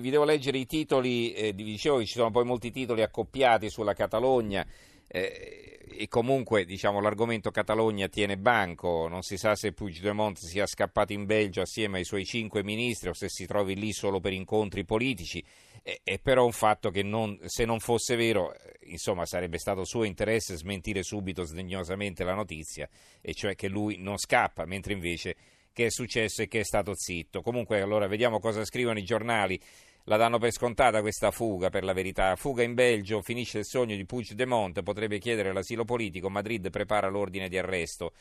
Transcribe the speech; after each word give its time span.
Vi 0.00 0.10
devo 0.10 0.24
leggere 0.24 0.58
i 0.58 0.66
titoli, 0.66 1.32
eh, 1.32 1.54
dicevo 1.54 1.98
che 1.98 2.04
ci 2.04 2.12
sono 2.12 2.30
poi 2.30 2.44
molti 2.44 2.70
titoli 2.70 3.00
accoppiati 3.00 3.70
sulla 3.70 3.94
Catalogna 3.94 4.66
eh, 5.08 5.78
e 5.88 6.08
comunque 6.08 6.66
diciamo, 6.66 7.00
l'argomento 7.00 7.50
Catalogna 7.50 8.06
tiene 8.08 8.36
banco, 8.36 9.08
non 9.08 9.22
si 9.22 9.38
sa 9.38 9.54
se 9.54 9.72
Puigdemont 9.72 10.36
sia 10.36 10.66
scappato 10.66 11.14
in 11.14 11.24
Belgio 11.24 11.62
assieme 11.62 11.98
ai 11.98 12.04
suoi 12.04 12.26
cinque 12.26 12.62
ministri 12.62 13.08
o 13.08 13.14
se 13.14 13.30
si 13.30 13.46
trovi 13.46 13.74
lì 13.74 13.92
solo 13.92 14.20
per 14.20 14.34
incontri 14.34 14.84
politici, 14.84 15.42
è, 15.82 15.98
è 16.02 16.18
però 16.18 16.44
un 16.44 16.52
fatto 16.52 16.90
che 16.90 17.02
non, 17.02 17.38
se 17.46 17.64
non 17.64 17.80
fosse 17.80 18.16
vero 18.16 18.52
eh, 18.52 18.58
insomma, 18.88 19.24
sarebbe 19.24 19.58
stato 19.58 19.84
suo 19.84 20.04
interesse 20.04 20.56
smentire 20.56 21.02
subito 21.02 21.44
sdegnosamente 21.44 22.22
la 22.22 22.34
notizia, 22.34 22.86
e 23.22 23.32
cioè 23.32 23.54
che 23.54 23.68
lui 23.68 23.96
non 23.96 24.18
scappa, 24.18 24.66
mentre 24.66 24.92
invece 24.92 25.36
che 25.76 25.86
è 25.86 25.90
successo 25.90 26.40
e 26.40 26.48
che 26.48 26.60
è 26.60 26.64
stato 26.64 26.94
zitto. 26.94 27.42
Comunque 27.42 27.82
allora 27.82 28.06
vediamo 28.06 28.40
cosa 28.40 28.64
scrivono 28.64 28.98
i 28.98 29.04
giornali 29.04 29.60
la 30.06 30.16
danno 30.16 30.38
per 30.38 30.52
scontata 30.52 31.00
questa 31.00 31.30
fuga, 31.30 31.68
per 31.68 31.84
la 31.84 31.92
verità. 31.92 32.34
Fuga 32.36 32.62
in 32.62 32.74
Belgio, 32.74 33.22
finisce 33.22 33.58
il 33.58 33.64
sogno 33.64 33.96
di 33.96 34.04
Puigdemont, 34.04 34.82
potrebbe 34.82 35.18
chiedere 35.18 35.52
l'asilo 35.52 35.84
politico, 35.84 36.30
Madrid 36.30 36.70
prepara 36.70 37.08
l'ordine 37.08 37.48
di 37.48 37.58
arresto. 37.58 38.12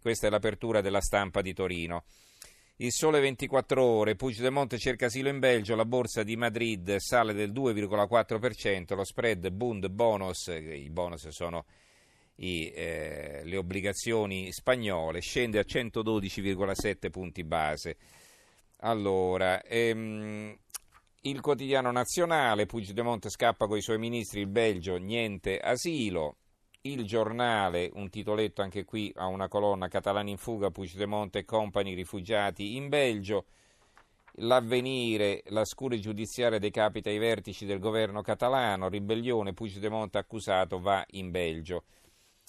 Questa 0.00 0.26
è 0.26 0.30
l'apertura 0.30 0.80
della 0.80 1.00
stampa 1.00 1.42
di 1.42 1.52
Torino. 1.52 2.04
Il 2.76 2.92
sole 2.92 3.20
24 3.20 3.82
ore, 3.82 4.16
Puigdemont 4.16 4.76
cerca 4.76 5.06
asilo 5.06 5.28
in 5.28 5.38
Belgio, 5.38 5.74
la 5.74 5.84
borsa 5.84 6.22
di 6.22 6.36
Madrid 6.36 6.96
sale 6.96 7.32
del 7.32 7.52
2,4%, 7.52 8.94
lo 8.94 9.04
spread 9.04 9.48
Bund 9.50 9.88
bonus, 9.88 10.46
i 10.48 10.88
bonus 10.90 11.28
sono 11.28 11.64
i, 12.36 12.70
eh, 12.74 13.40
le 13.44 13.56
obbligazioni 13.56 14.52
spagnole, 14.52 15.20
scende 15.20 15.58
a 15.58 15.64
112,7 15.64 17.10
punti 17.10 17.44
base. 17.44 17.96
Allora, 18.80 19.62
ehm, 19.62 20.54
il 21.28 21.40
quotidiano 21.40 21.90
nazionale, 21.90 22.66
Puigdemont 22.66 23.28
scappa 23.28 23.66
con 23.66 23.76
i 23.76 23.82
suoi 23.82 23.98
ministri, 23.98 24.40
il 24.40 24.46
Belgio, 24.46 24.96
niente 24.96 25.58
asilo. 25.58 26.36
Il 26.82 27.04
giornale, 27.04 27.90
un 27.94 28.08
titoletto 28.10 28.62
anche 28.62 28.84
qui 28.84 29.12
a 29.16 29.26
una 29.26 29.48
colonna, 29.48 29.88
Catalani 29.88 30.30
in 30.30 30.36
fuga, 30.36 30.70
Puigdemont 30.70 31.34
e 31.34 31.44
compagni 31.44 31.94
rifugiati 31.94 32.76
in 32.76 32.88
Belgio. 32.88 33.46
L'avvenire, 34.34 35.42
la 35.46 35.64
scure 35.64 35.98
giudiziaria 35.98 36.60
decapita 36.60 37.10
i 37.10 37.18
vertici 37.18 37.66
del 37.66 37.80
governo 37.80 38.22
catalano, 38.22 38.88
ribellione, 38.88 39.52
Puigdemont 39.52 40.14
accusato 40.14 40.78
va 40.78 41.04
in 41.12 41.32
Belgio. 41.32 41.86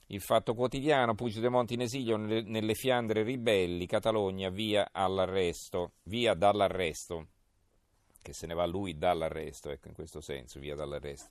Il 0.10 0.22
fatto 0.22 0.54
quotidiano, 0.54 1.16
Puigdemont 1.16 1.72
in 1.72 1.82
esilio 1.82 2.16
nelle 2.16 2.76
Fiandre 2.76 3.24
ribelli, 3.24 3.88
Catalogna 3.88 4.50
via 4.50 4.88
via 6.04 6.34
dall'arresto 6.36 7.30
che 8.28 8.34
se 8.34 8.46
ne 8.46 8.54
va 8.54 8.66
lui 8.66 8.98
dall'arresto, 8.98 9.70
ecco 9.70 9.88
in 9.88 9.94
questo 9.94 10.20
senso, 10.20 10.60
via 10.60 10.76
dall'arresto. 10.76 11.30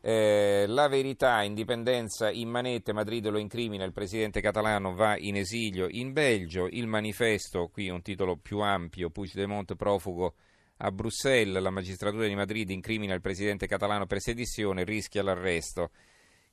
Eh, 0.00 0.64
la 0.66 0.88
verità, 0.88 1.42
indipendenza 1.42 2.30
in 2.30 2.48
manette, 2.48 2.94
Madrid 2.94 3.28
lo 3.28 3.36
incrimina, 3.36 3.84
il 3.84 3.92
presidente 3.92 4.40
catalano 4.40 4.94
va 4.94 5.18
in 5.18 5.36
esilio 5.36 5.88
in 5.90 6.14
Belgio, 6.14 6.68
il 6.70 6.86
manifesto, 6.86 7.68
qui 7.68 7.90
un 7.90 8.00
titolo 8.00 8.36
più 8.36 8.60
ampio, 8.60 9.10
Puigdemont 9.10 9.74
profugo 9.74 10.36
a 10.78 10.90
Bruxelles, 10.90 11.60
la 11.60 11.68
magistratura 11.68 12.26
di 12.26 12.34
Madrid 12.34 12.70
incrimina 12.70 13.12
il 13.12 13.20
presidente 13.20 13.66
catalano 13.66 14.06
per 14.06 14.20
sedizione, 14.20 14.84
rischia 14.84 15.22
l'arresto. 15.22 15.90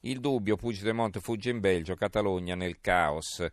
Il 0.02 0.20
dubbio, 0.20 0.58
Puigdemont 0.58 1.18
fugge 1.20 1.50
in 1.50 1.62
Belgio, 1.62 1.96
Catalogna 1.96 2.56
nel 2.56 2.82
caos. 2.82 3.46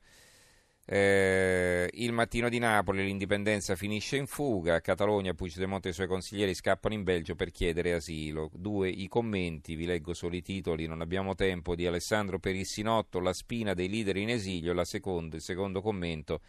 Eh, 0.87 1.89
il 1.95 2.13
mattino 2.13 2.51
di 2.51 2.59
Napoli, 2.59 3.05
l'indipendenza 3.05 3.75
finisce 3.75 4.17
in 4.17 4.27
fuga, 4.27 4.81
Catalogna, 4.81 5.33
Puigdemont 5.33 5.87
e 5.87 5.89
i 5.89 5.93
suoi 5.95 6.07
consiglieri 6.07 6.55
scappano 6.55 6.95
in 6.95 7.05
Belgio 7.05 7.35
per 7.35 7.51
chiedere 7.51 7.95
asilo. 7.95 8.51
Due 8.53 8.91
i 8.91 9.09
commenti, 9.09 9.77
vi 9.77 9.87
leggo 9.87 10.13
solo 10.13 10.37
i 10.37 10.43
titoli, 10.43 10.87
non 10.87 11.01
abbiamo 11.01 11.35
tempo, 11.35 11.75
di 11.75 11.87
Alessandro 11.87 12.39
Perissinotto, 12.39 13.21
La 13.21 13.33
spina 13.33 13.73
dei 13.73 13.89
leader 13.89 14.17
in 14.17 14.29
esilio, 14.29 14.85
seconda, 14.85 15.37
il 15.37 15.43
secondo 15.43 15.81
commento 15.81 16.43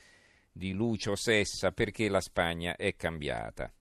di 0.52 0.74
Lucio 0.74 1.16
Sessa, 1.16 1.72
perché 1.72 2.10
la 2.10 2.20
Spagna 2.22 2.76
è 2.76 2.94
cambiata. 2.98 3.72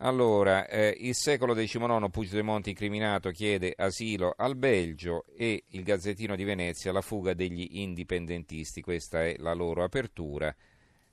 Allora, 0.00 0.68
eh, 0.68 0.94
il 1.00 1.14
secolo 1.16 1.54
XIX 1.54 2.08
Puigdemont 2.08 2.64
incriminato 2.68 3.30
chiede 3.30 3.74
asilo 3.76 4.32
al 4.36 4.54
Belgio 4.54 5.24
e 5.36 5.64
il 5.70 5.82
Gazzettino 5.82 6.36
di 6.36 6.44
Venezia 6.44 6.92
la 6.92 7.00
fuga 7.00 7.34
degli 7.34 7.66
indipendentisti, 7.80 8.80
questa 8.80 9.24
è 9.24 9.34
la 9.38 9.54
loro 9.54 9.82
apertura. 9.82 10.54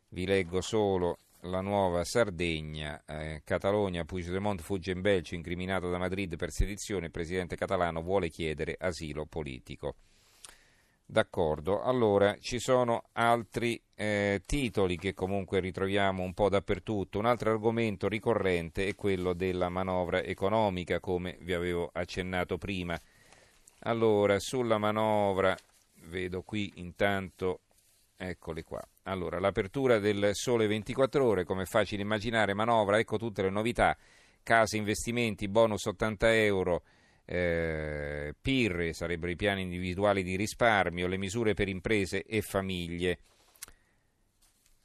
Vi 0.10 0.28
leggo 0.28 0.62
solo 0.62 1.18
la 1.42 1.62
nuova 1.62 2.04
Sardegna, 2.04 3.04
eh, 3.08 3.42
Catalogna, 3.44 4.06
Puigdemont 4.06 4.62
fugge 4.62 4.92
in 4.92 5.02
Belgio 5.02 5.34
incriminato 5.34 5.90
da 5.90 5.98
Madrid 5.98 6.36
per 6.36 6.52
sedizione, 6.52 7.08
il 7.08 7.12
presidente 7.12 7.56
catalano 7.56 8.04
vuole 8.04 8.30
chiedere 8.30 8.76
asilo 8.78 9.26
politico. 9.26 9.96
D'accordo, 11.04 11.82
allora 11.82 12.38
ci 12.40 12.60
sono 12.60 13.06
altri 13.14 13.82
eh, 13.96 14.42
titoli 14.46 14.98
che 14.98 15.14
comunque 15.14 15.60
ritroviamo 15.60 16.22
un 16.22 16.34
po' 16.34 16.50
dappertutto. 16.50 17.18
Un 17.18 17.26
altro 17.26 17.52
argomento 17.52 18.08
ricorrente 18.08 18.88
è 18.88 18.96
quello 18.96 19.34
della 19.34 19.70
manovra 19.70 20.22
economica, 20.22 21.00
come 21.00 21.38
vi 21.42 21.54
avevo 21.54 21.90
accennato 21.94 22.58
prima. 22.58 23.00
Allora, 23.80 24.40
sulla 24.40 24.78
manovra, 24.78 25.56
vedo 26.08 26.42
qui 26.42 26.74
intanto, 26.76 27.62
eccole 28.18 28.64
qua. 28.64 28.86
Allora, 29.04 29.40
l'apertura 29.40 30.00
del 30.00 30.32
Sole 30.34 30.68
24 30.68 31.24
Ore, 31.24 31.44
come 31.44 31.64
è 31.64 31.66
facile 31.66 32.02
immaginare, 32.02 32.54
manovra, 32.54 32.98
ecco 32.98 33.18
tutte 33.18 33.44
le 33.44 33.50
novità, 33.50 33.96
case, 34.44 34.78
investimenti, 34.78 35.48
bonus 35.48 35.86
80 35.86 36.36
euro 36.36 36.84
eh, 37.26 38.34
PIR, 38.40 38.94
sarebbero 38.94 39.32
i 39.32 39.36
piani 39.36 39.62
individuali 39.62 40.24
di 40.24 40.36
risparmio, 40.36 41.08
le 41.08 41.18
misure 41.18 41.54
per 41.54 41.68
imprese 41.68 42.24
e 42.24 42.42
famiglie. 42.42 43.20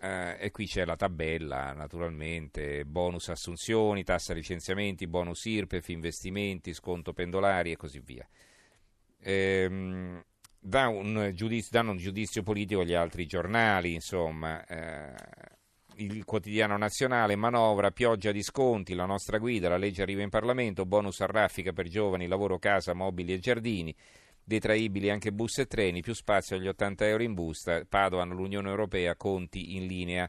Eh, 0.02 0.36
e 0.38 0.50
qui 0.50 0.66
c'è 0.66 0.86
la 0.86 0.96
tabella, 0.96 1.74
naturalmente, 1.74 2.86
bonus 2.86 3.28
assunzioni, 3.28 4.02
tassa 4.02 4.32
licenziamenti, 4.32 5.06
bonus 5.06 5.44
IRPEF, 5.44 5.88
investimenti, 5.88 6.72
sconto 6.72 7.12
pendolari 7.12 7.72
e 7.72 7.76
così 7.76 8.00
via. 8.00 8.26
Eh, 9.18 10.22
dà 10.58 10.88
un 10.88 11.32
giudizio, 11.34 11.70
danno 11.72 11.90
un 11.90 11.98
giudizio 11.98 12.42
politico 12.42 12.80
agli 12.80 12.94
altri 12.94 13.26
giornali, 13.26 13.92
insomma. 13.92 14.64
Eh, 14.64 15.14
il 15.96 16.24
quotidiano 16.24 16.78
nazionale, 16.78 17.36
manovra, 17.36 17.90
pioggia 17.90 18.32
di 18.32 18.42
sconti, 18.42 18.94
la 18.94 19.04
nostra 19.04 19.36
guida, 19.36 19.68
la 19.68 19.76
legge 19.76 20.00
arriva 20.00 20.22
in 20.22 20.30
Parlamento, 20.30 20.86
bonus 20.86 21.20
a 21.20 21.26
raffica 21.26 21.74
per 21.74 21.88
giovani, 21.88 22.26
lavoro, 22.26 22.58
casa, 22.58 22.94
mobili 22.94 23.34
e 23.34 23.38
giardini, 23.38 23.94
detraibili 24.50 25.10
anche 25.10 25.30
bus 25.30 25.58
e 25.58 25.66
treni, 25.66 26.00
più 26.00 26.12
spazio 26.12 26.56
agli 26.56 26.66
80 26.66 27.06
euro 27.06 27.22
in 27.22 27.34
busta, 27.34 27.84
Padoan, 27.88 28.30
l'Unione 28.30 28.68
Europea, 28.68 29.14
conti 29.14 29.76
in 29.76 29.86
linea. 29.86 30.28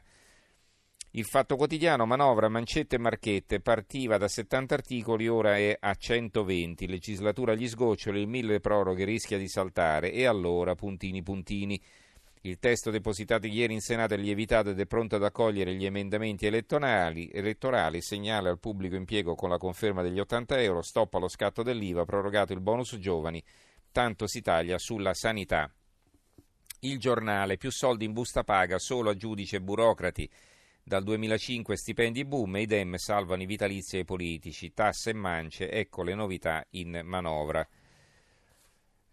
Il 1.14 1.24
Fatto 1.24 1.56
Quotidiano, 1.56 2.06
manovra, 2.06 2.48
mancette 2.48 2.94
e 2.94 2.98
marchette, 3.00 3.60
partiva 3.60 4.18
da 4.18 4.28
70 4.28 4.74
articoli, 4.74 5.26
ora 5.26 5.56
è 5.56 5.76
a 5.78 5.92
120, 5.92 6.86
legislatura 6.86 7.52
agli 7.52 7.66
sgoccioli, 7.66 8.20
il 8.20 8.28
mille 8.28 8.60
proroghe 8.60 9.04
rischia 9.04 9.38
di 9.38 9.48
saltare 9.48 10.12
e 10.12 10.24
allora 10.24 10.76
puntini 10.76 11.20
puntini. 11.22 11.82
Il 12.42 12.60
testo 12.60 12.90
depositato 12.90 13.48
ieri 13.48 13.74
in 13.74 13.80
Senato 13.80 14.14
è 14.14 14.16
lievitato 14.16 14.70
ed 14.70 14.78
è 14.78 14.86
pronto 14.86 15.16
ad 15.16 15.24
accogliere 15.24 15.74
gli 15.74 15.84
emendamenti 15.84 16.46
elettorali, 16.46 17.28
elettorali 17.32 18.00
segnale 18.00 18.48
al 18.48 18.60
pubblico 18.60 18.94
impiego 18.94 19.34
con 19.34 19.48
la 19.50 19.58
conferma 19.58 20.02
degli 20.02 20.20
80 20.20 20.60
euro, 20.62 20.82
stop 20.82 21.14
allo 21.14 21.28
scatto 21.28 21.64
dell'IVA, 21.64 22.04
prorogato 22.04 22.52
il 22.52 22.60
bonus 22.60 22.96
giovani, 22.98 23.42
tanto 23.92 24.26
si 24.26 24.40
taglia 24.40 24.78
sulla 24.78 25.14
sanità. 25.14 25.72
Il 26.80 26.98
giornale, 26.98 27.58
più 27.58 27.70
soldi 27.70 28.06
in 28.06 28.12
busta 28.12 28.42
paga 28.42 28.78
solo 28.78 29.10
a 29.10 29.16
giudici 29.16 29.54
e 29.54 29.60
burocrati. 29.60 30.28
Dal 30.82 31.04
2005 31.04 31.76
stipendi 31.76 32.24
boom 32.24 32.56
e 32.56 32.62
i 32.62 32.66
Dem 32.66 32.96
salvano 32.96 33.42
i 33.42 33.46
vitalizi 33.46 33.98
ai 33.98 34.04
politici, 34.04 34.72
tasse 34.74 35.10
e 35.10 35.14
mance, 35.14 35.70
ecco 35.70 36.02
le 36.02 36.14
novità 36.14 36.64
in 36.70 37.02
manovra. 37.04 37.64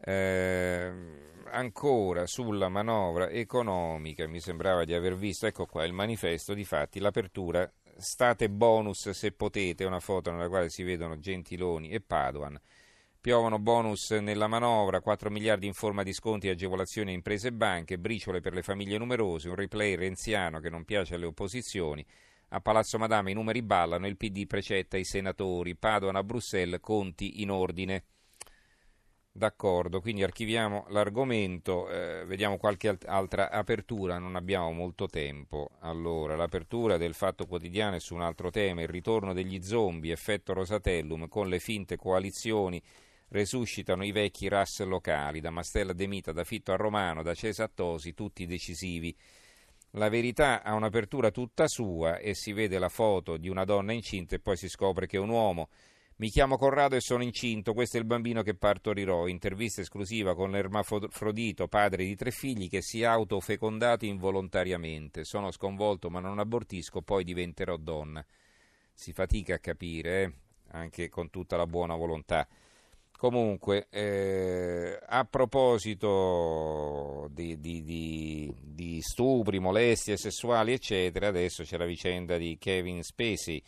Eh, 0.02 0.92
ancora 1.52 2.26
sulla 2.26 2.70
manovra 2.70 3.30
economica, 3.30 4.28
mi 4.28 4.40
sembrava 4.40 4.84
di 4.84 4.96
aver 4.96 5.16
visto, 5.16 5.46
ecco 5.46 5.68
qua 5.68 5.84
il 5.84 5.94
manifesto, 5.94 6.56
di 6.56 6.66
fatti 6.66 7.00
l'apertura, 7.00 7.72
state 7.98 8.50
bonus 8.50 9.10
se 9.12 9.32
potete, 9.32 9.84
una 9.84 10.00
foto 10.00 10.32
nella 10.32 10.48
quale 10.48 10.70
si 10.70 10.82
vedono 10.82 11.20
Gentiloni 11.20 11.90
e 11.90 12.02
Padoan. 12.02 12.60
Piovono 13.22 13.60
bonus 13.60 14.12
nella 14.12 14.48
manovra, 14.48 15.02
4 15.02 15.30
miliardi 15.30 15.68
in 15.68 15.74
forma 15.74 16.04
di 16.04 16.14
sconti 16.14 16.48
e 16.48 16.52
agevolazioni 16.52 17.12
a 17.12 17.14
imprese 17.14 17.50
e 17.50 17.52
banche, 17.52 18.00
briciole 18.00 18.40
per 18.40 18.54
le 18.54 18.62
famiglie 18.62 18.98
numerose, 18.98 19.50
un 19.50 19.56
replay 19.56 19.96
renziano 19.96 20.62
che 20.62 20.70
non 20.70 20.86
piace 20.86 21.16
alle 21.16 21.26
opposizioni. 21.26 22.06
A 22.52 22.62
Palazzo 22.62 22.98
Madama 22.98 23.30
i 23.30 23.34
numeri 23.34 23.62
ballano, 23.62 24.08
il 24.08 24.16
PD 24.16 24.48
precetta 24.48 24.96
i 24.96 25.04
senatori, 25.04 25.76
Padoan 25.76 26.16
a 26.16 26.24
Bruxelles, 26.24 26.80
conti 26.80 27.42
in 27.42 27.52
ordine. 27.52 28.06
D'accordo, 29.34 30.00
quindi 30.00 30.24
archiviamo 30.24 30.86
l'argomento, 30.88 31.90
eh, 31.90 32.24
vediamo 32.26 32.58
qualche 32.58 32.98
altra 33.06 33.52
apertura, 33.52 34.18
non 34.18 34.38
abbiamo 34.38 34.72
molto 34.72 35.08
tempo. 35.08 35.72
Allora, 35.82 36.38
l'apertura 36.38 36.96
del 36.96 37.14
Fatto 37.14 37.46
Quotidiano 37.46 37.98
è 37.98 38.00
su 38.00 38.16
un 38.16 38.22
altro 38.22 38.50
tema, 38.50 38.82
il 38.82 38.88
ritorno 38.88 39.34
degli 39.34 39.62
zombie, 39.62 40.14
effetto 40.14 40.54
Rosatellum, 40.54 41.28
con 41.28 41.50
le 41.50 41.60
finte 41.60 41.98
coalizioni 41.98 42.82
resuscitano 43.30 44.04
i 44.04 44.12
vecchi 44.12 44.48
RAS 44.48 44.84
locali, 44.84 45.40
da 45.40 45.50
Mastella 45.50 45.94
De 45.94 46.08
Mita, 46.08 46.32
da 46.32 46.44
Fitto 46.44 46.72
a 46.72 46.76
Romano, 46.76 47.24
da 47.24 47.34
Cesa 47.34 47.64
a 47.64 47.72
Tosi, 47.74 48.14
tutti 48.14 48.46
decisivi. 48.46 49.16
La 49.94 50.10
verità 50.10 50.62
ha 50.62 50.76
un'apertura 50.76 51.32
tutta 51.32 51.68
sua 51.68 52.18
e 52.18 52.36
si 52.36 52.54
vede 52.54 52.78
la 52.78 52.90
foto 52.90 53.38
di 53.38 53.50
una 53.50 53.66
donna 53.66 53.92
incinta 53.92 54.36
e 54.36 54.40
poi 54.40 54.56
si 54.56 54.70
scopre 54.70 55.08
che 55.08 55.18
è 55.18 55.20
un 55.20 55.30
uomo. 55.30 55.70
Mi 56.18 56.30
chiamo 56.30 56.58
Corrado 56.58 56.98
e 56.98 57.02
sono 57.02 57.24
incinto, 57.24 57.74
questo 57.74 57.96
è 57.96 58.00
il 58.02 58.06
bambino 58.06 58.44
che 58.44 58.54
partorirò. 58.54 59.28
Intervista 59.28 59.82
esclusiva 59.82 60.36
con 60.36 60.52
l'ermafrodito, 60.52 61.70
padre 61.70 62.04
di 62.04 62.16
tre 62.16 62.30
figli, 62.30 62.68
che 62.68 62.82
si 62.82 63.02
è 63.02 63.06
autofecondato 63.06 64.06
involontariamente. 64.06 65.24
Sono 65.24 65.50
sconvolto 65.52 66.10
ma 66.10 66.20
non 66.20 66.40
abortisco, 66.40 67.02
poi 67.02 67.24
diventerò 67.24 67.78
donna. 67.78 68.24
Si 68.94 69.14
fatica 69.14 69.56
a 69.56 69.60
capire, 69.60 70.24
eh? 70.24 70.34
anche 70.72 71.08
con 71.08 71.30
tutta 71.30 71.56
la 71.56 71.66
buona 71.66 71.96
volontà. 71.96 72.46
Comunque, 73.20 73.88
eh, 73.90 74.98
a 75.06 75.26
proposito 75.26 77.28
di, 77.34 77.60
di, 77.60 77.84
di, 77.84 78.56
di 78.64 79.02
stupri, 79.02 79.60
molestie 79.60 80.16
sessuali, 80.16 80.72
eccetera, 80.72 81.28
adesso 81.28 81.64
c'è 81.64 81.76
la 81.76 81.84
vicenda 81.84 82.38
di 82.38 82.56
Kevin 82.58 83.04
Spacey 83.04 83.62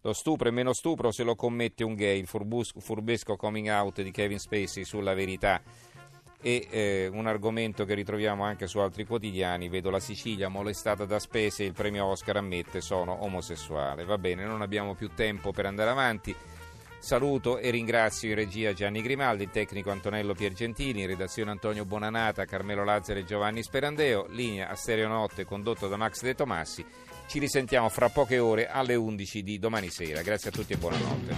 lo 0.00 0.12
stupro 0.12 0.48
è 0.48 0.52
meno 0.52 0.72
stupro 0.72 1.12
se 1.12 1.22
lo 1.22 1.36
commette 1.36 1.84
un 1.84 1.94
gay, 1.94 2.18
il 2.18 2.26
furbesco 2.26 3.36
coming 3.36 3.68
out 3.68 4.02
di 4.02 4.10
Kevin 4.10 4.38
Spacey 4.38 4.84
sulla 4.84 5.14
verità 5.14 5.62
e 6.40 6.66
eh, 6.70 7.10
un 7.12 7.26
argomento 7.26 7.84
che 7.84 7.94
ritroviamo 7.94 8.44
anche 8.44 8.66
su 8.66 8.78
altri 8.78 9.04
quotidiani, 9.04 9.68
vedo 9.68 9.90
la 9.90 10.00
Sicilia 10.00 10.48
molestata 10.48 11.04
da 11.04 11.18
spese 11.18 11.62
e 11.62 11.66
il 11.66 11.72
premio 11.72 12.06
Oscar 12.06 12.36
ammette 12.36 12.80
sono 12.80 13.24
omosessuale. 13.24 14.04
Va 14.04 14.18
bene, 14.18 14.44
non 14.44 14.62
abbiamo 14.62 14.94
più 14.94 15.10
tempo 15.14 15.50
per 15.50 15.66
andare 15.66 15.90
avanti. 15.90 16.34
Saluto 16.98 17.58
e 17.58 17.70
ringrazio 17.70 18.30
in 18.30 18.34
regia 18.34 18.72
Gianni 18.72 19.02
Grimaldi, 19.02 19.44
il 19.44 19.50
tecnico 19.50 19.90
Antonello 19.90 20.34
Piergentini, 20.34 21.02
in 21.02 21.06
redazione 21.06 21.50
Antonio 21.52 21.84
Bonanata, 21.84 22.44
Carmelo 22.44 22.84
Lazzaro 22.84 23.20
e 23.20 23.24
Giovanni 23.24 23.62
Sperandeo, 23.62 24.26
linea 24.30 24.68
a 24.68 24.74
Stereo 24.74 25.08
Notte 25.08 25.44
condotto 25.44 25.88
da 25.88 25.96
Max 25.96 26.22
De 26.22 26.34
Tomassi. 26.34 26.84
Ci 27.26 27.38
risentiamo 27.38 27.88
fra 27.88 28.08
poche 28.08 28.38
ore 28.38 28.68
alle 28.68 28.94
11 28.94 29.42
di 29.42 29.58
domani 29.58 29.90
sera. 29.90 30.22
Grazie 30.22 30.50
a 30.50 30.52
tutti 30.52 30.72
e 30.72 30.76
buonanotte. 30.76 31.36